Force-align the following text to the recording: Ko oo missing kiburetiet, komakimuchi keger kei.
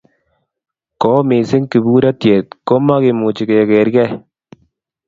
Ko 0.99 1.05
oo 1.15 1.23
missing 1.29 1.65
kiburetiet, 1.71 2.47
komakimuchi 2.67 3.43
keger 3.49 3.87
kei. 3.95 4.11